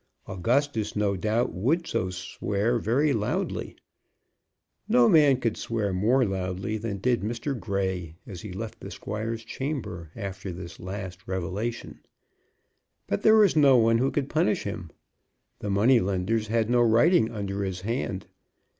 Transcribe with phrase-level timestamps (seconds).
[0.27, 3.75] Augustus, no doubt, would so swear very loudly.
[4.89, 7.53] No man could swear more loudly than did Mr.
[7.59, 11.99] Grey as he left the squire's chamber after this last revelation.
[13.05, 14.89] But there was no one who could punish him.
[15.59, 18.25] The money lenders had no writing under his hand.